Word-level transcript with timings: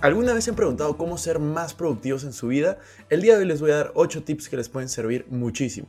¿Alguna 0.00 0.32
vez 0.32 0.44
se 0.44 0.50
han 0.50 0.56
preguntado 0.56 0.96
cómo 0.96 1.18
ser 1.18 1.40
más 1.40 1.74
productivos 1.74 2.22
en 2.22 2.32
su 2.32 2.46
vida? 2.46 2.78
El 3.10 3.20
día 3.20 3.34
de 3.34 3.40
hoy 3.40 3.48
les 3.48 3.60
voy 3.60 3.72
a 3.72 3.78
dar 3.78 3.92
8 3.96 4.22
tips 4.22 4.48
que 4.48 4.56
les 4.56 4.68
pueden 4.68 4.88
servir 4.88 5.26
muchísimo. 5.28 5.88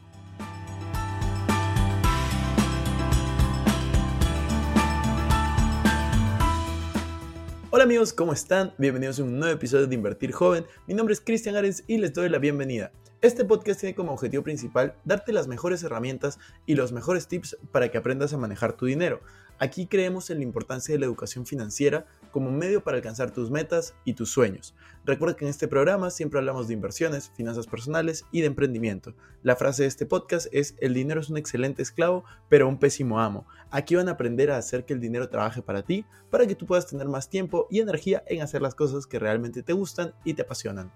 Hola 7.69 7.83
amigos, 7.83 8.11
¿cómo 8.11 8.33
están? 8.33 8.73
Bienvenidos 8.79 9.19
a 9.19 9.23
un 9.25 9.37
nuevo 9.37 9.53
episodio 9.53 9.85
de 9.85 9.93
Invertir 9.93 10.31
Joven. 10.31 10.65
Mi 10.87 10.95
nombre 10.95 11.13
es 11.13 11.21
Cristian 11.21 11.55
Ares 11.55 11.83
y 11.85 11.99
les 11.99 12.11
doy 12.11 12.29
la 12.29 12.39
bienvenida. 12.39 12.91
Este 13.21 13.45
podcast 13.45 13.79
tiene 13.79 13.93
como 13.93 14.13
objetivo 14.13 14.41
principal 14.41 14.95
darte 15.05 15.33
las 15.33 15.47
mejores 15.47 15.83
herramientas 15.83 16.39
y 16.65 16.73
los 16.73 16.91
mejores 16.93 17.27
tips 17.27 17.57
para 17.71 17.91
que 17.91 17.99
aprendas 17.99 18.33
a 18.33 18.37
manejar 18.37 18.73
tu 18.73 18.87
dinero. 18.87 19.21
Aquí 19.59 19.85
creemos 19.85 20.31
en 20.31 20.37
la 20.37 20.43
importancia 20.43 20.95
de 20.95 20.99
la 20.99 21.05
educación 21.05 21.45
financiera 21.45 22.07
como 22.31 22.51
medio 22.51 22.83
para 22.83 22.97
alcanzar 22.97 23.31
tus 23.31 23.51
metas 23.51 23.95
y 24.05 24.13
tus 24.13 24.31
sueños. 24.31 24.75
Recuerda 25.05 25.35
que 25.35 25.45
en 25.45 25.49
este 25.49 25.67
programa 25.67 26.09
siempre 26.09 26.39
hablamos 26.39 26.67
de 26.67 26.73
inversiones, 26.73 27.31
finanzas 27.35 27.67
personales 27.67 28.25
y 28.31 28.41
de 28.41 28.47
emprendimiento. 28.47 29.15
La 29.43 29.55
frase 29.55 29.83
de 29.83 29.87
este 29.87 30.05
podcast 30.05 30.47
es, 30.51 30.75
el 30.79 30.93
dinero 30.93 31.21
es 31.21 31.29
un 31.29 31.37
excelente 31.37 31.81
esclavo, 31.81 32.23
pero 32.49 32.67
un 32.67 32.79
pésimo 32.79 33.19
amo. 33.19 33.47
Aquí 33.71 33.95
van 33.95 34.09
a 34.09 34.11
aprender 34.11 34.51
a 34.51 34.57
hacer 34.57 34.85
que 34.85 34.93
el 34.93 34.99
dinero 34.99 35.29
trabaje 35.29 35.61
para 35.61 35.83
ti, 35.83 36.05
para 36.29 36.45
que 36.45 36.55
tú 36.55 36.65
puedas 36.65 36.87
tener 36.87 37.07
más 37.07 37.29
tiempo 37.29 37.67
y 37.69 37.79
energía 37.79 38.23
en 38.27 38.41
hacer 38.41 38.61
las 38.61 38.75
cosas 38.75 39.07
que 39.07 39.19
realmente 39.19 39.63
te 39.63 39.73
gustan 39.73 40.13
y 40.23 40.33
te 40.33 40.43
apasionan. 40.43 40.91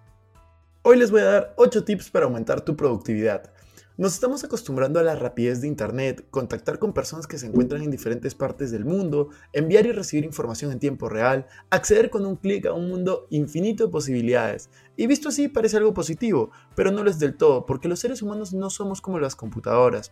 Hoy 0.83 0.97
les 0.97 1.11
voy 1.11 1.21
a 1.21 1.25
dar 1.25 1.53
8 1.55 1.85
tips 1.85 2.09
para 2.09 2.25
aumentar 2.25 2.61
tu 2.61 2.75
productividad. 2.75 3.53
Nos 3.95 4.15
estamos 4.15 4.43
acostumbrando 4.43 4.99
a 4.99 5.03
la 5.03 5.15
rapidez 5.15 5.61
de 5.61 5.67
Internet, 5.67 6.25
contactar 6.31 6.79
con 6.79 6.93
personas 6.93 7.27
que 7.27 7.37
se 7.37 7.45
encuentran 7.45 7.83
en 7.83 7.91
diferentes 7.91 8.33
partes 8.33 8.71
del 8.71 8.85
mundo, 8.85 9.29
enviar 9.51 9.85
y 9.85 9.91
recibir 9.91 10.25
información 10.25 10.71
en 10.71 10.79
tiempo 10.79 11.09
real, 11.09 11.45
acceder 11.69 12.09
con 12.09 12.25
un 12.25 12.35
clic 12.35 12.65
a 12.65 12.73
un 12.73 12.89
mundo 12.89 13.27
infinito 13.29 13.85
de 13.85 13.91
posibilidades. 13.91 14.71
Y 14.97 15.05
visto 15.05 15.29
así 15.29 15.47
parece 15.47 15.77
algo 15.77 15.93
positivo, 15.93 16.49
pero 16.75 16.89
no 16.89 17.03
lo 17.03 17.11
es 17.11 17.19
del 17.19 17.37
todo, 17.37 17.67
porque 17.67 17.87
los 17.87 17.99
seres 17.99 18.23
humanos 18.23 18.51
no 18.51 18.71
somos 18.71 18.99
como 18.99 19.19
las 19.19 19.35
computadoras. 19.35 20.11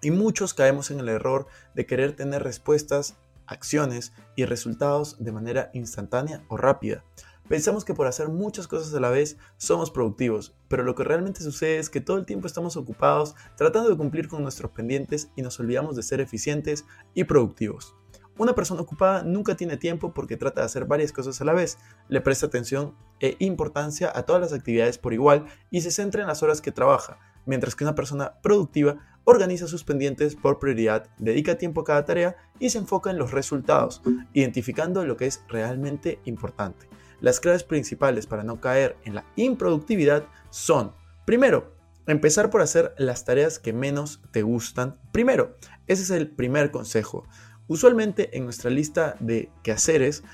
Y 0.00 0.10
muchos 0.10 0.52
caemos 0.52 0.90
en 0.90 0.98
el 0.98 1.08
error 1.08 1.46
de 1.76 1.86
querer 1.86 2.16
tener 2.16 2.42
respuestas, 2.42 3.14
acciones 3.46 4.12
y 4.34 4.46
resultados 4.46 5.16
de 5.20 5.30
manera 5.30 5.70
instantánea 5.74 6.42
o 6.48 6.56
rápida. 6.56 7.04
Pensamos 7.48 7.84
que 7.84 7.94
por 7.94 8.06
hacer 8.06 8.28
muchas 8.28 8.68
cosas 8.68 8.94
a 8.94 9.00
la 9.00 9.10
vez 9.10 9.36
somos 9.56 9.90
productivos, 9.90 10.54
pero 10.68 10.84
lo 10.84 10.94
que 10.94 11.04
realmente 11.04 11.42
sucede 11.42 11.78
es 11.78 11.90
que 11.90 12.00
todo 12.00 12.16
el 12.16 12.24
tiempo 12.24 12.46
estamos 12.46 12.76
ocupados 12.76 13.34
tratando 13.56 13.90
de 13.90 13.96
cumplir 13.96 14.28
con 14.28 14.42
nuestros 14.42 14.70
pendientes 14.70 15.30
y 15.36 15.42
nos 15.42 15.58
olvidamos 15.60 15.96
de 15.96 16.02
ser 16.02 16.20
eficientes 16.20 16.84
y 17.14 17.24
productivos. 17.24 17.94
Una 18.38 18.54
persona 18.54 18.80
ocupada 18.80 19.22
nunca 19.24 19.56
tiene 19.56 19.76
tiempo 19.76 20.14
porque 20.14 20.38
trata 20.38 20.62
de 20.62 20.66
hacer 20.66 20.86
varias 20.86 21.12
cosas 21.12 21.40
a 21.40 21.44
la 21.44 21.52
vez, 21.52 21.78
le 22.08 22.22
presta 22.22 22.46
atención 22.46 22.94
e 23.20 23.36
importancia 23.40 24.10
a 24.14 24.22
todas 24.22 24.40
las 24.40 24.52
actividades 24.54 24.96
por 24.96 25.12
igual 25.12 25.44
y 25.70 25.82
se 25.82 25.90
centra 25.90 26.22
en 26.22 26.28
las 26.28 26.42
horas 26.42 26.62
que 26.62 26.72
trabaja, 26.72 27.18
mientras 27.44 27.74
que 27.74 27.84
una 27.84 27.94
persona 27.94 28.40
productiva 28.42 28.96
organiza 29.24 29.66
sus 29.66 29.84
pendientes 29.84 30.34
por 30.34 30.58
prioridad, 30.58 31.08
dedica 31.18 31.58
tiempo 31.58 31.82
a 31.82 31.84
cada 31.84 32.04
tarea 32.04 32.36
y 32.58 32.70
se 32.70 32.78
enfoca 32.78 33.10
en 33.10 33.18
los 33.18 33.32
resultados, 33.32 34.00
identificando 34.32 35.04
lo 35.04 35.16
que 35.16 35.26
es 35.26 35.44
realmente 35.48 36.18
importante. 36.24 36.88
Las 37.22 37.40
claves 37.40 37.64
principales 37.64 38.26
para 38.26 38.42
no 38.42 38.60
caer 38.60 38.96
en 39.04 39.14
la 39.14 39.24
improductividad 39.36 40.26
son, 40.50 40.92
primero, 41.24 41.74
empezar 42.06 42.50
por 42.50 42.60
hacer 42.60 42.94
las 42.98 43.24
tareas 43.24 43.58
que 43.58 43.72
menos 43.72 44.20
te 44.32 44.42
gustan. 44.42 44.98
Primero, 45.12 45.56
ese 45.86 46.02
es 46.02 46.10
el 46.10 46.28
primer 46.28 46.70
consejo. 46.70 47.24
Usualmente 47.68 48.36
en 48.36 48.44
nuestra 48.44 48.70
lista 48.70 49.16
de 49.20 49.50
quehaceres 49.62 50.24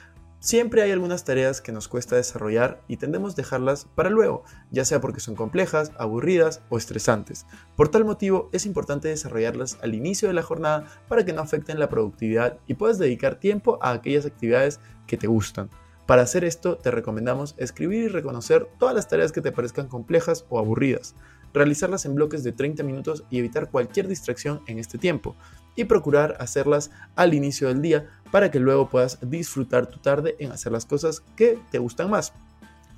Siempre 0.40 0.82
hay 0.82 0.92
algunas 0.92 1.24
tareas 1.24 1.60
que 1.60 1.72
nos 1.72 1.88
cuesta 1.88 2.14
desarrollar 2.14 2.80
y 2.86 2.98
tendemos 2.98 3.34
dejarlas 3.34 3.86
para 3.96 4.08
luego, 4.08 4.44
ya 4.70 4.84
sea 4.84 5.00
porque 5.00 5.18
son 5.18 5.34
complejas, 5.34 5.90
aburridas 5.98 6.62
o 6.68 6.78
estresantes. 6.78 7.44
Por 7.74 7.88
tal 7.88 8.04
motivo, 8.04 8.48
es 8.52 8.64
importante 8.64 9.08
desarrollarlas 9.08 9.78
al 9.82 9.96
inicio 9.96 10.28
de 10.28 10.34
la 10.34 10.44
jornada 10.44 10.86
para 11.08 11.24
que 11.24 11.32
no 11.32 11.42
afecten 11.42 11.80
la 11.80 11.88
productividad 11.88 12.60
y 12.68 12.74
puedas 12.74 12.98
dedicar 12.98 13.40
tiempo 13.40 13.80
a 13.82 13.90
aquellas 13.90 14.26
actividades 14.26 14.78
que 15.08 15.16
te 15.16 15.26
gustan. 15.26 15.70
Para 16.08 16.22
hacer 16.22 16.42
esto, 16.42 16.78
te 16.78 16.90
recomendamos 16.90 17.54
escribir 17.58 18.04
y 18.04 18.08
reconocer 18.08 18.66
todas 18.78 18.94
las 18.94 19.08
tareas 19.08 19.30
que 19.30 19.42
te 19.42 19.52
parezcan 19.52 19.88
complejas 19.88 20.46
o 20.48 20.58
aburridas, 20.58 21.14
realizarlas 21.52 22.06
en 22.06 22.14
bloques 22.14 22.42
de 22.42 22.52
30 22.52 22.82
minutos 22.82 23.24
y 23.28 23.38
evitar 23.38 23.70
cualquier 23.70 24.08
distracción 24.08 24.62
en 24.68 24.78
este 24.78 24.96
tiempo, 24.96 25.36
y 25.76 25.84
procurar 25.84 26.34
hacerlas 26.40 26.90
al 27.14 27.34
inicio 27.34 27.68
del 27.68 27.82
día 27.82 28.08
para 28.32 28.50
que 28.50 28.58
luego 28.58 28.88
puedas 28.88 29.18
disfrutar 29.20 29.86
tu 29.86 29.98
tarde 29.98 30.34
en 30.38 30.50
hacer 30.50 30.72
las 30.72 30.86
cosas 30.86 31.20
que 31.36 31.58
te 31.70 31.78
gustan 31.78 32.08
más. 32.08 32.32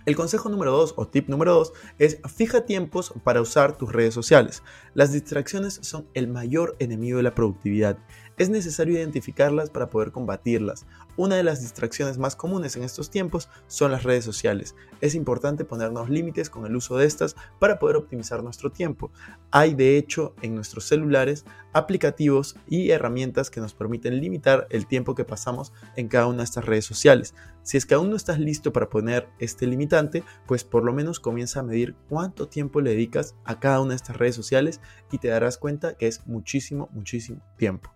El 0.06 0.14
consejo 0.16 0.48
número 0.48 0.70
2 0.70 0.94
o 0.96 1.08
tip 1.08 1.28
número 1.28 1.52
2 1.54 1.72
es 1.98 2.18
fija 2.32 2.64
tiempos 2.64 3.12
para 3.24 3.40
usar 3.40 3.76
tus 3.76 3.92
redes 3.92 4.14
sociales. 4.14 4.62
Las 4.94 5.12
distracciones 5.12 5.80
son 5.82 6.06
el 6.14 6.28
mayor 6.28 6.76
enemigo 6.78 7.16
de 7.16 7.24
la 7.24 7.34
productividad. 7.34 7.98
Es 8.40 8.48
necesario 8.48 8.94
identificarlas 8.94 9.68
para 9.68 9.90
poder 9.90 10.12
combatirlas. 10.12 10.86
Una 11.18 11.36
de 11.36 11.42
las 11.42 11.60
distracciones 11.60 12.16
más 12.16 12.36
comunes 12.36 12.74
en 12.74 12.84
estos 12.84 13.10
tiempos 13.10 13.50
son 13.66 13.90
las 13.90 14.02
redes 14.02 14.24
sociales. 14.24 14.74
Es 15.02 15.14
importante 15.14 15.66
ponernos 15.66 16.08
límites 16.08 16.48
con 16.48 16.64
el 16.64 16.74
uso 16.74 16.96
de 16.96 17.04
estas 17.04 17.36
para 17.58 17.78
poder 17.78 17.96
optimizar 17.96 18.42
nuestro 18.42 18.72
tiempo. 18.72 19.12
Hay 19.50 19.74
de 19.74 19.98
hecho 19.98 20.34
en 20.40 20.54
nuestros 20.54 20.86
celulares 20.86 21.44
aplicativos 21.74 22.56
y 22.66 22.92
herramientas 22.92 23.50
que 23.50 23.60
nos 23.60 23.74
permiten 23.74 24.18
limitar 24.18 24.66
el 24.70 24.86
tiempo 24.86 25.14
que 25.14 25.26
pasamos 25.26 25.74
en 25.96 26.08
cada 26.08 26.26
una 26.26 26.38
de 26.38 26.44
estas 26.44 26.64
redes 26.64 26.86
sociales. 26.86 27.34
Si 27.62 27.76
es 27.76 27.84
que 27.84 27.92
aún 27.92 28.08
no 28.08 28.16
estás 28.16 28.38
listo 28.38 28.72
para 28.72 28.88
poner 28.88 29.28
este 29.38 29.66
limitante, 29.66 30.24
pues 30.46 30.64
por 30.64 30.82
lo 30.82 30.94
menos 30.94 31.20
comienza 31.20 31.60
a 31.60 31.62
medir 31.62 31.94
cuánto 32.08 32.48
tiempo 32.48 32.80
le 32.80 32.92
dedicas 32.92 33.34
a 33.44 33.60
cada 33.60 33.82
una 33.82 33.90
de 33.90 33.96
estas 33.96 34.16
redes 34.16 34.34
sociales 34.34 34.80
y 35.12 35.18
te 35.18 35.28
darás 35.28 35.58
cuenta 35.58 35.98
que 35.98 36.06
es 36.06 36.26
muchísimo, 36.26 36.88
muchísimo 36.94 37.42
tiempo. 37.58 37.90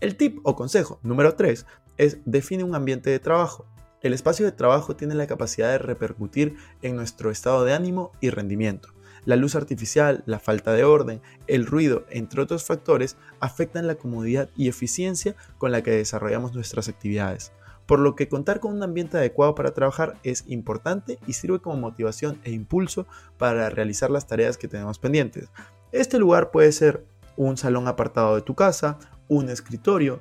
El 0.00 0.16
tip 0.16 0.38
o 0.44 0.54
consejo 0.54 1.00
número 1.02 1.34
3 1.34 1.66
es 1.96 2.18
define 2.24 2.62
un 2.62 2.76
ambiente 2.76 3.10
de 3.10 3.18
trabajo. 3.18 3.66
El 4.00 4.14
espacio 4.14 4.46
de 4.46 4.52
trabajo 4.52 4.94
tiene 4.94 5.16
la 5.16 5.26
capacidad 5.26 5.70
de 5.72 5.78
repercutir 5.78 6.54
en 6.82 6.94
nuestro 6.94 7.32
estado 7.32 7.64
de 7.64 7.72
ánimo 7.72 8.12
y 8.20 8.30
rendimiento. 8.30 8.90
La 9.24 9.34
luz 9.34 9.56
artificial, 9.56 10.22
la 10.24 10.38
falta 10.38 10.72
de 10.72 10.84
orden, 10.84 11.20
el 11.48 11.66
ruido, 11.66 12.04
entre 12.10 12.40
otros 12.40 12.64
factores, 12.64 13.16
afectan 13.40 13.88
la 13.88 13.96
comodidad 13.96 14.50
y 14.56 14.68
eficiencia 14.68 15.34
con 15.58 15.72
la 15.72 15.82
que 15.82 15.90
desarrollamos 15.90 16.54
nuestras 16.54 16.88
actividades. 16.88 17.50
Por 17.86 17.98
lo 17.98 18.14
que 18.14 18.28
contar 18.28 18.60
con 18.60 18.74
un 18.74 18.84
ambiente 18.84 19.16
adecuado 19.16 19.56
para 19.56 19.74
trabajar 19.74 20.14
es 20.22 20.44
importante 20.46 21.18
y 21.26 21.32
sirve 21.32 21.58
como 21.58 21.76
motivación 21.76 22.40
e 22.44 22.52
impulso 22.52 23.08
para 23.36 23.68
realizar 23.68 24.10
las 24.10 24.28
tareas 24.28 24.58
que 24.58 24.68
tenemos 24.68 25.00
pendientes. 25.00 25.48
Este 25.90 26.20
lugar 26.20 26.52
puede 26.52 26.70
ser 26.70 27.04
un 27.36 27.56
salón 27.56 27.88
apartado 27.88 28.36
de 28.36 28.42
tu 28.42 28.54
casa, 28.54 28.98
un 29.28 29.48
escritorio, 29.48 30.20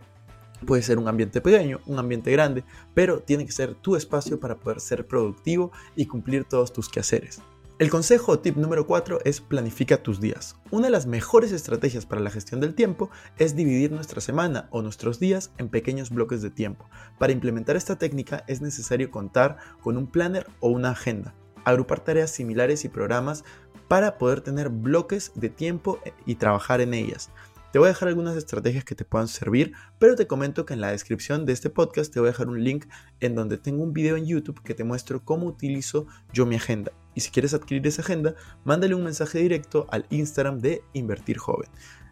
puede 0.65 0.81
ser 0.81 0.97
un 0.97 1.07
ambiente 1.07 1.41
pequeño, 1.41 1.79
un 1.85 1.99
ambiente 1.99 2.31
grande, 2.31 2.63
pero 2.93 3.19
tiene 3.19 3.45
que 3.45 3.51
ser 3.51 3.75
tu 3.75 3.95
espacio 3.95 4.39
para 4.39 4.55
poder 4.55 4.79
ser 4.79 5.07
productivo 5.07 5.71
y 5.95 6.05
cumplir 6.05 6.43
todos 6.43 6.73
tus 6.73 6.89
quehaceres. 6.89 7.41
El 7.79 7.91
consejo 7.91 8.31
o 8.31 8.39
tip 8.39 8.57
número 8.57 8.87
4 8.87 9.19
es 9.23 9.39
planifica 9.39 10.01
tus 10.01 10.19
días. 10.19 10.55
Una 10.71 10.87
de 10.87 10.91
las 10.91 11.05
mejores 11.05 11.51
estrategias 11.51 12.07
para 12.07 12.21
la 12.21 12.31
gestión 12.31 12.59
del 12.59 12.73
tiempo 12.73 13.11
es 13.37 13.55
dividir 13.55 13.91
nuestra 13.91 14.19
semana 14.19 14.67
o 14.71 14.81
nuestros 14.81 15.19
días 15.19 15.51
en 15.59 15.69
pequeños 15.69 16.09
bloques 16.09 16.41
de 16.41 16.49
tiempo. 16.49 16.89
Para 17.19 17.33
implementar 17.33 17.75
esta 17.75 17.95
técnica 17.95 18.43
es 18.47 18.61
necesario 18.61 19.11
contar 19.11 19.57
con 19.83 19.95
un 19.95 20.07
planner 20.07 20.47
o 20.59 20.69
una 20.69 20.89
agenda, 20.89 21.35
agrupar 21.65 21.99
tareas 21.99 22.31
similares 22.31 22.83
y 22.83 22.89
programas 22.89 23.43
para 23.87 24.17
poder 24.17 24.41
tener 24.41 24.69
bloques 24.69 25.31
de 25.35 25.49
tiempo 25.49 25.99
y 26.25 26.33
trabajar 26.33 26.81
en 26.81 26.95
ellas. 26.95 27.29
Te 27.71 27.79
voy 27.79 27.87
a 27.87 27.89
dejar 27.89 28.07
algunas 28.07 28.37
estrategias 28.37 28.85
que 28.85 28.95
te 28.95 29.03
puedan 29.03 29.27
servir, 29.27 29.73
pero 29.99 30.15
te 30.15 30.25
comento 30.25 30.65
que 30.65 30.73
en 30.73 30.79
la 30.79 30.91
descripción 30.91 31.45
de 31.45 31.51
este 31.51 31.69
podcast 31.69 32.13
te 32.13 32.21
voy 32.21 32.29
a 32.29 32.31
dejar 32.31 32.47
un 32.47 32.63
link 32.63 32.85
en 33.19 33.35
donde 33.35 33.57
tengo 33.57 33.83
un 33.83 33.91
video 33.91 34.15
en 34.15 34.25
YouTube 34.25 34.63
que 34.63 34.73
te 34.73 34.85
muestro 34.85 35.25
cómo 35.25 35.47
utilizo 35.47 36.07
yo 36.31 36.45
mi 36.45 36.55
agenda. 36.55 36.93
Y 37.13 37.19
si 37.21 37.29
quieres 37.29 37.53
adquirir 37.53 37.85
esa 37.85 38.03
agenda, 38.03 38.35
mándale 38.63 38.95
un 38.95 39.03
mensaje 39.03 39.39
directo 39.39 39.85
al 39.91 40.05
Instagram 40.09 40.59
de 40.59 40.81
Invertir 40.93 41.37
Joven. 41.39 41.69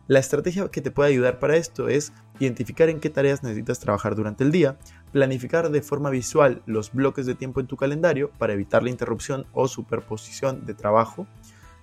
La 0.08 0.20
estrategia 0.20 0.68
que 0.68 0.82
te 0.82 0.92
puede 0.92 1.10
ayudar 1.10 1.40
para 1.40 1.56
esto 1.56 1.88
es 1.88 2.12
identificar 2.40 2.90
en 2.90 3.00
qué 3.00 3.10
tareas 3.10 3.42
necesitas 3.42 3.80
trabajar 3.80 4.16
durante 4.16 4.44
el 4.44 4.52
día, 4.52 4.78
planificar 5.14 5.72
de 5.72 5.82
forma 5.82 6.10
visual 6.10 6.62
los 6.66 6.92
bloques 6.92 7.26
de 7.26 7.34
tiempo 7.34 7.62
en 7.62 7.68
tu 7.68 7.78
calendario 7.78 8.30
para 8.38 8.54
evitar 8.54 8.84
la 8.84 8.90
interrupción 8.90 9.48
o 9.54 9.68
superposición 9.70 10.66
de 10.66 10.74
trabajo, 10.74 11.28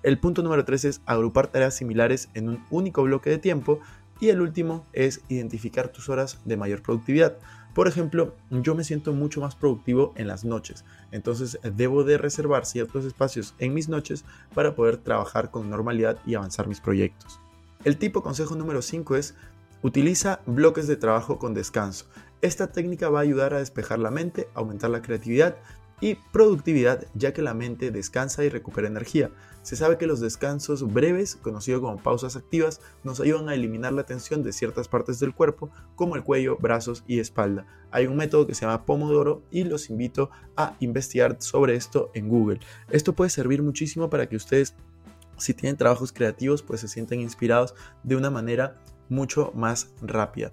el 0.02 0.18
punto 0.18 0.42
número 0.42 0.64
3 0.64 0.84
es 0.84 1.00
agrupar 1.06 1.48
tareas 1.48 1.76
similares 1.76 2.28
en 2.34 2.48
un 2.48 2.64
único 2.70 3.02
bloque 3.02 3.30
de 3.30 3.38
tiempo. 3.38 3.80
Y 4.20 4.28
el 4.28 4.40
último 4.40 4.86
es 4.92 5.20
identificar 5.28 5.88
tus 5.88 6.08
horas 6.08 6.38
de 6.44 6.56
mayor 6.56 6.80
productividad. 6.82 7.38
Por 7.74 7.88
ejemplo, 7.88 8.34
yo 8.50 8.74
me 8.74 8.84
siento 8.84 9.12
mucho 9.12 9.40
más 9.40 9.56
productivo 9.56 10.12
en 10.16 10.28
las 10.28 10.44
noches, 10.44 10.84
entonces 11.10 11.58
debo 11.74 12.04
de 12.04 12.18
reservar 12.18 12.66
ciertos 12.66 13.06
espacios 13.06 13.54
en 13.58 13.72
mis 13.72 13.88
noches 13.88 14.26
para 14.54 14.74
poder 14.74 14.98
trabajar 14.98 15.50
con 15.50 15.70
normalidad 15.70 16.18
y 16.26 16.34
avanzar 16.34 16.68
mis 16.68 16.80
proyectos. 16.80 17.40
El 17.84 17.96
tipo 17.96 18.22
consejo 18.22 18.54
número 18.56 18.82
5 18.82 19.16
es 19.16 19.34
utiliza 19.80 20.40
bloques 20.44 20.86
de 20.86 20.96
trabajo 20.96 21.38
con 21.38 21.54
descanso. 21.54 22.04
Esta 22.42 22.72
técnica 22.72 23.08
va 23.08 23.20
a 23.20 23.22
ayudar 23.22 23.54
a 23.54 23.58
despejar 23.58 23.98
la 23.98 24.10
mente, 24.10 24.48
aumentar 24.54 24.90
la 24.90 25.00
creatividad 25.00 25.56
y 26.02 26.16
productividad 26.16 27.06
ya 27.14 27.32
que 27.32 27.42
la 27.42 27.54
mente 27.54 27.92
descansa 27.92 28.44
y 28.44 28.48
recupera 28.48 28.88
energía. 28.88 29.30
Se 29.62 29.76
sabe 29.76 29.98
que 29.98 30.08
los 30.08 30.18
descansos 30.18 30.92
breves, 30.92 31.36
conocidos 31.36 31.80
como 31.80 31.96
pausas 31.96 32.34
activas, 32.34 32.80
nos 33.04 33.20
ayudan 33.20 33.48
a 33.48 33.54
eliminar 33.54 33.92
la 33.92 34.02
tensión 34.04 34.42
de 34.42 34.52
ciertas 34.52 34.88
partes 34.88 35.20
del 35.20 35.32
cuerpo 35.32 35.70
como 35.94 36.16
el 36.16 36.24
cuello, 36.24 36.58
brazos 36.60 37.04
y 37.06 37.20
espalda. 37.20 37.66
Hay 37.92 38.08
un 38.08 38.16
método 38.16 38.48
que 38.48 38.54
se 38.56 38.62
llama 38.62 38.84
Pomodoro 38.84 39.42
y 39.52 39.62
los 39.62 39.90
invito 39.90 40.28
a 40.56 40.74
investigar 40.80 41.36
sobre 41.38 41.76
esto 41.76 42.10
en 42.14 42.28
Google. 42.28 42.58
Esto 42.90 43.12
puede 43.12 43.30
servir 43.30 43.62
muchísimo 43.62 44.10
para 44.10 44.28
que 44.28 44.34
ustedes 44.34 44.74
si 45.38 45.54
tienen 45.54 45.76
trabajos 45.76 46.12
creativos 46.12 46.62
pues 46.62 46.80
se 46.80 46.88
sienten 46.88 47.20
inspirados 47.20 47.76
de 48.02 48.16
una 48.16 48.30
manera 48.30 48.76
mucho 49.08 49.52
más 49.54 49.92
rápida. 50.02 50.50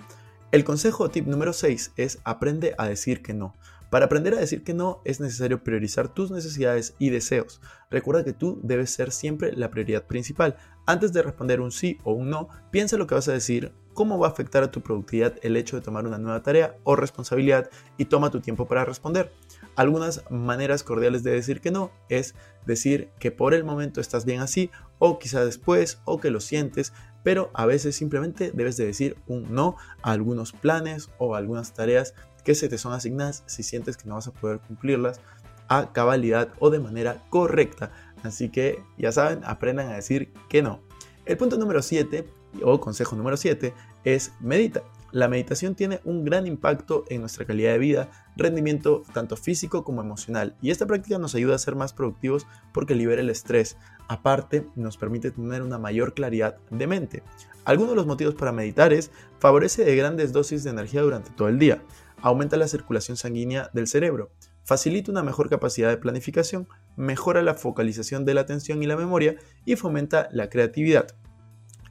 El 0.52 0.64
consejo 0.64 1.10
tip 1.10 1.26
número 1.26 1.54
6 1.54 1.94
es 1.96 2.20
aprende 2.24 2.76
a 2.78 2.88
decir 2.88 3.24
que 3.24 3.34
no. 3.34 3.56
Para 3.90 4.06
aprender 4.06 4.34
a 4.34 4.40
decir 4.40 4.64
que 4.64 4.74
no 4.74 5.02
es 5.06 5.20
necesario 5.20 5.64
priorizar 5.64 6.14
tus 6.14 6.32
necesidades 6.32 6.96
y 7.00 7.10
deseos. 7.10 7.62
Recuerda 7.90 8.24
que 8.24 8.34
tú 8.34 8.60
debes 8.64 8.92
ser 8.92 9.12
siempre 9.12 9.52
la 9.54 9.72
prioridad 9.72 10.06
principal. 10.06 10.58
Antes 10.86 11.12
de 11.14 11.24
responder 11.24 11.62
un 11.62 11.72
sí 11.72 11.98
o 12.04 12.14
un 12.14 12.30
no, 12.30 12.50
piensa 12.72 12.98
lo 12.98 13.08
que 13.08 13.16
vas 13.16 13.28
a 13.28 13.34
decir, 13.34 13.74
cómo 14.00 14.18
va 14.18 14.28
a 14.28 14.32
afectar 14.32 14.64
a 14.64 14.72
tu 14.72 14.80
productividad 14.80 15.36
el 15.42 15.58
hecho 15.58 15.76
de 15.76 15.82
tomar 15.82 16.08
una 16.08 16.18
nueva 16.18 16.42
tarea 16.42 16.78
o 16.86 16.96
responsabilidad 16.96 17.70
y 17.98 18.06
toma 18.06 18.32
tu 18.32 18.40
tiempo 18.40 18.66
para 18.66 18.86
responder. 18.86 19.34
Algunas 19.76 20.24
maneras 20.30 20.84
cordiales 20.84 21.22
de 21.22 21.32
decir 21.32 21.60
que 21.60 21.70
no 21.70 21.92
es 22.08 22.34
decir 22.66 23.10
que 23.20 23.32
por 23.32 23.54
el 23.54 23.66
momento 23.66 24.00
estás 24.00 24.24
bien 24.24 24.40
así 24.40 24.70
o 25.00 25.20
quizá 25.20 25.44
después 25.44 26.00
o 26.06 26.20
que 26.20 26.32
lo 26.32 26.40
sientes, 26.40 26.94
pero 27.24 27.52
a 27.54 27.66
veces 27.66 27.96
simplemente 27.96 28.52
debes 28.54 28.78
de 28.78 28.86
decir 28.86 29.18
un 29.28 29.54
no 29.54 29.76
a 30.02 30.12
algunos 30.12 30.54
planes 30.54 31.10
o 31.18 31.36
algunas 31.36 31.74
tareas 31.74 32.14
que 32.50 32.56
se 32.56 32.68
te 32.68 32.80
son 32.80 32.94
asignadas 32.94 33.44
si 33.46 33.62
sientes 33.62 33.96
que 33.96 34.10
no 34.10 34.16
vas 34.16 34.26
a 34.26 34.34
poder 34.34 34.60
cumplirlas 34.60 35.22
a 35.68 35.94
cabalidad 35.94 36.50
o 36.58 36.72
de 36.72 36.80
manera 36.80 37.24
correcta. 37.30 37.92
Así 38.24 38.50
que 38.50 38.82
ya 38.98 39.12
saben, 39.12 39.42
aprendan 39.44 39.90
a 39.90 39.94
decir 39.94 40.34
que 40.50 40.64
no. 40.64 40.80
El 41.26 41.38
punto 41.38 41.60
número 41.60 41.84
7 41.84 42.28
o 42.64 42.80
consejo 42.80 43.16
número 43.16 43.38
7 43.38 43.72
es 44.04 44.32
medita. 44.40 44.82
La 45.12 45.28
meditación 45.28 45.76
tiene 45.76 46.00
un 46.06 46.26
gran 46.26 46.48
impacto 46.48 47.06
en 47.10 47.22
nuestra 47.22 47.46
calidad 47.46 47.74
de 47.74 47.78
vida, 47.78 48.10
rendimiento 48.36 49.04
tanto 49.14 49.38
físico 49.38 49.84
como 49.84 50.02
emocional, 50.02 50.56
y 50.60 50.72
esta 50.72 50.88
práctica 50.88 51.20
nos 51.20 51.36
ayuda 51.36 51.54
a 51.54 51.60
ser 51.60 51.76
más 51.76 51.94
productivos 51.94 52.48
porque 52.74 52.96
libera 52.96 53.22
el 53.22 53.30
estrés. 53.30 53.78
Aparte, 54.08 54.66
nos 54.76 54.98
permite 54.98 55.30
tener 55.30 55.62
una 55.62 55.78
mayor 55.78 56.16
claridad 56.16 56.58
de 56.72 56.88
mente. 56.88 57.22
Algunos 57.64 57.92
de 57.92 57.98
los 57.98 58.08
motivos 58.08 58.34
para 58.34 58.52
meditar 58.52 58.92
es 58.92 59.12
favorece 59.38 59.86
de 59.86 59.96
grandes 59.96 60.34
dosis 60.34 60.64
de 60.64 60.72
energía 60.72 61.04
durante 61.04 61.30
todo 61.30 61.48
el 61.48 61.60
día, 61.60 61.84
aumenta 62.22 62.58
la 62.58 62.68
circulación 62.68 63.18
sanguínea 63.18 63.70
del 63.74 63.88
cerebro, 63.88 64.32
facilita 64.64 65.12
una 65.12 65.24
mejor 65.24 65.50
capacidad 65.50 65.90
de 65.90 65.98
planificación, 65.98 66.68
mejora 66.96 67.42
la 67.42 67.56
focalización 67.56 68.26
de 68.26 68.34
la 68.34 68.42
atención 68.42 68.84
y 68.84 68.88
la 68.88 68.98
memoria 68.98 69.36
y 69.66 69.76
fomenta 69.76 70.30
la 70.32 70.50
creatividad. 70.50 71.08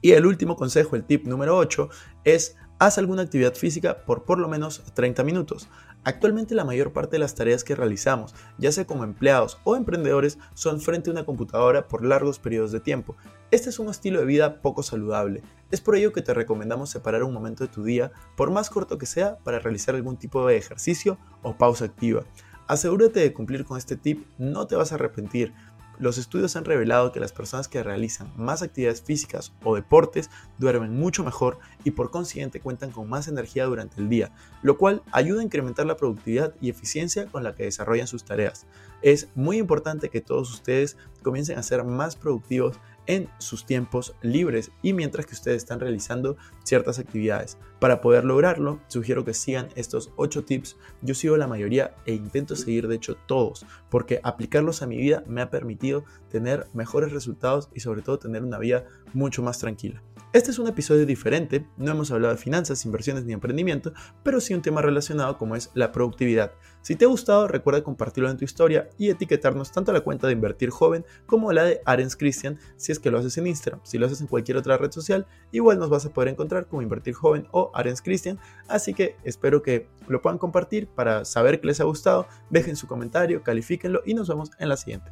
Y 0.01 0.11
el 0.11 0.25
último 0.25 0.55
consejo, 0.55 0.95
el 0.95 1.03
tip 1.03 1.27
número 1.27 1.57
8, 1.57 1.89
es 2.23 2.55
haz 2.79 2.97
alguna 2.97 3.23
actividad 3.23 3.53
física 3.53 4.05
por 4.05 4.23
por 4.23 4.39
lo 4.39 4.47
menos 4.47 4.81
30 4.93 5.23
minutos. 5.23 5.67
Actualmente 6.09 6.55
la 6.55 6.65
mayor 6.65 6.91
parte 6.91 7.11
de 7.11 7.19
las 7.19 7.35
tareas 7.35 7.63
que 7.63 7.75
realizamos, 7.75 8.33
ya 8.57 8.71
sea 8.71 8.87
como 8.87 9.03
empleados 9.03 9.59
o 9.63 9.75
emprendedores, 9.75 10.39
son 10.55 10.81
frente 10.81 11.11
a 11.11 11.13
una 11.13 11.23
computadora 11.23 11.87
por 11.87 12.03
largos 12.03 12.39
periodos 12.39 12.71
de 12.71 12.79
tiempo. 12.79 13.15
Este 13.51 13.69
es 13.69 13.77
un 13.77 13.89
estilo 13.89 14.19
de 14.19 14.25
vida 14.25 14.59
poco 14.63 14.81
saludable. 14.81 15.43
Es 15.69 15.81
por 15.81 15.95
ello 15.95 16.11
que 16.11 16.23
te 16.23 16.33
recomendamos 16.33 16.89
separar 16.89 17.21
un 17.21 17.31
momento 17.31 17.63
de 17.63 17.71
tu 17.71 17.83
día, 17.83 18.11
por 18.35 18.49
más 18.49 18.71
corto 18.71 18.97
que 18.97 19.05
sea, 19.05 19.37
para 19.43 19.59
realizar 19.59 19.93
algún 19.93 20.17
tipo 20.17 20.47
de 20.47 20.57
ejercicio 20.57 21.19
o 21.43 21.55
pausa 21.55 21.85
activa. 21.85 22.23
Asegúrate 22.65 23.19
de 23.19 23.31
cumplir 23.31 23.63
con 23.63 23.77
este 23.77 23.95
tip, 23.95 24.25
no 24.39 24.65
te 24.65 24.75
vas 24.75 24.91
a 24.91 24.95
arrepentir. 24.95 25.53
Los 25.99 26.17
estudios 26.17 26.55
han 26.55 26.63
revelado 26.63 27.11
que 27.11 27.19
las 27.19 27.33
personas 27.33 27.67
que 27.67 27.83
realizan 27.83 28.31
más 28.37 28.61
actividades 28.61 29.01
físicas 29.01 29.51
o 29.65 29.75
deportes 29.75 30.29
duermen 30.57 30.97
mucho 30.97 31.25
mejor 31.25 31.59
y 31.83 31.91
por 31.91 32.09
consiguiente 32.09 32.61
cuentan 32.61 32.91
con 32.91 33.09
más 33.09 33.27
energía 33.27 33.65
durante 33.65 33.99
el 33.99 34.07
día, 34.07 34.31
lo 34.61 34.77
cual 34.77 35.03
ayuda 35.11 35.41
a 35.41 35.43
incrementar 35.43 35.85
la 35.85 35.97
productividad 35.97 36.55
y 36.61 36.69
eficiencia 36.69 37.25
con 37.25 37.43
la 37.43 37.53
que 37.53 37.65
desarrollan 37.65 38.07
sus 38.07 38.23
tareas. 38.23 38.65
Es 39.01 39.27
muy 39.35 39.57
importante 39.57 40.07
que 40.07 40.21
todos 40.21 40.49
ustedes 40.53 40.95
comiencen 41.21 41.59
a 41.59 41.63
ser 41.63 41.83
más 41.83 42.15
productivos 42.15 42.79
en 43.09 43.27
sus 43.39 43.65
tiempos 43.65 44.15
libres 44.21 44.71
y 44.83 44.93
mientras 44.93 45.25
que 45.25 45.33
ustedes 45.33 45.57
están 45.57 45.79
realizando 45.79 46.37
ciertas 46.63 46.99
actividades. 46.99 47.57
Para 47.79 48.01
poder 48.01 48.23
lograrlo, 48.23 48.79
sugiero 48.87 49.25
que 49.25 49.33
sigan 49.33 49.69
estos 49.75 50.11
8 50.15 50.45
tips. 50.45 50.77
Yo 51.01 51.15
sigo 51.15 51.35
la 51.35 51.47
mayoría 51.47 51.95
e 52.05 52.13
intento 52.13 52.55
seguir 52.55 52.87
de 52.87 52.95
hecho 52.95 53.15
todos, 53.15 53.65
porque 53.89 54.21
aplicarlos 54.23 54.83
a 54.83 54.87
mi 54.87 54.97
vida 54.97 55.23
me 55.27 55.41
ha 55.41 55.49
permitido 55.49 56.05
tener 56.29 56.67
mejores 56.73 57.11
resultados 57.11 57.69
y 57.73 57.79
sobre 57.79 58.03
todo 58.03 58.19
tener 58.19 58.43
una 58.43 58.59
vida 58.59 58.85
mucho 59.13 59.41
más 59.41 59.57
tranquila. 59.57 60.03
Este 60.31 60.51
es 60.51 60.59
un 60.59 60.67
episodio 60.67 61.07
diferente, 61.07 61.65
no 61.77 61.89
hemos 61.89 62.11
hablado 62.11 62.35
de 62.35 62.39
finanzas, 62.39 62.85
inversiones 62.85 63.25
ni 63.25 63.33
emprendimiento, 63.33 63.93
pero 64.21 64.39
sí 64.39 64.53
un 64.53 64.61
tema 64.61 64.79
relacionado 64.83 65.39
como 65.39 65.55
es 65.55 65.71
la 65.73 65.91
productividad. 65.91 66.51
Si 66.83 66.95
te 66.95 67.05
ha 67.05 67.07
gustado, 67.07 67.47
recuerda 67.47 67.83
compartirlo 67.83 68.29
en 68.29 68.37
tu 68.37 68.45
historia 68.45 68.89
y 68.99 69.09
etiquetarnos 69.09 69.71
tanto 69.71 69.91
la 69.91 70.01
cuenta 70.01 70.27
de 70.27 70.33
Invertir 70.33 70.69
Joven 70.69 71.03
como 71.25 71.51
la 71.51 71.63
de 71.63 71.81
Arens 71.83 72.15
Christian 72.15 72.59
si 72.77 72.91
es 72.91 72.98
que 72.99 73.11
lo 73.11 73.19
haces 73.19 73.37
en 73.37 73.47
Instagram. 73.47 73.81
Si 73.83 73.97
lo 73.97 74.05
haces 74.05 74.21
en 74.21 74.27
cualquier 74.27 74.57
otra 74.57 74.77
red 74.77 74.91
social, 74.91 75.25
igual 75.51 75.79
nos 75.79 75.89
vas 75.89 76.05
a 76.05 76.09
poder 76.09 76.29
encontrar 76.29 76.67
como 76.67 76.81
Invertir 76.81 77.13
Joven 77.13 77.47
o 77.51 77.71
Arens 77.73 78.01
Christian. 78.01 78.39
Así 78.67 78.93
que 78.93 79.15
espero 79.23 79.61
que 79.61 79.87
lo 80.07 80.21
puedan 80.21 80.37
compartir 80.37 80.87
para 80.87 81.25
saber 81.25 81.59
que 81.59 81.67
les 81.67 81.79
ha 81.79 81.85
gustado. 81.85 82.27
Dejen 82.49 82.75
su 82.75 82.87
comentario, 82.87 83.43
califíquenlo 83.43 84.01
y 84.05 84.13
nos 84.13 84.27
vemos 84.27 84.51
en 84.59 84.69
la 84.69 84.77
siguiente. 84.77 85.11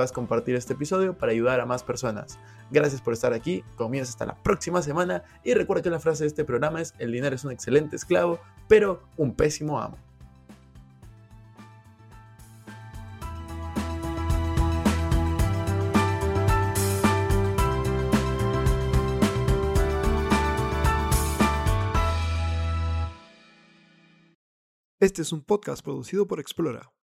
compartir 0.09 0.55
este 0.55 0.73
episodio 0.73 1.17
para 1.17 1.33
ayudar 1.33 1.59
a 1.59 1.65
más 1.65 1.83
personas. 1.83 2.39
Gracias 2.71 3.01
por 3.01 3.13
estar 3.13 3.33
aquí, 3.33 3.63
comienza 3.75 4.11
hasta 4.11 4.25
la 4.25 4.41
próxima 4.41 4.81
semana 4.81 5.23
y 5.43 5.53
recuerda 5.53 5.83
que 5.83 5.89
la 5.89 5.99
frase 5.99 6.23
de 6.23 6.29
este 6.29 6.45
programa 6.45 6.81
es, 6.81 6.93
el 6.97 7.11
dinero 7.11 7.35
es 7.35 7.43
un 7.43 7.51
excelente 7.51 7.97
esclavo, 7.97 8.39
pero 8.67 9.03
un 9.17 9.35
pésimo 9.35 9.79
amo. 9.79 9.97
Este 25.01 25.23
es 25.23 25.31
un 25.31 25.41
podcast 25.41 25.83
producido 25.83 26.27
por 26.27 26.39
Explora. 26.39 26.91